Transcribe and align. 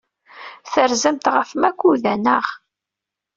Terzamt 0.71 1.25
ɣef 1.35 1.49
Makuda, 1.61 2.13
naɣ? 2.17 2.45